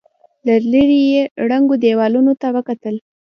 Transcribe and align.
له 0.45 0.55
ليرې 0.71 0.99
يې 1.13 1.21
ړنګو 1.47 1.75
دېوالونو 1.83 2.31
ته 2.41 2.47
وکتل. 2.55 2.95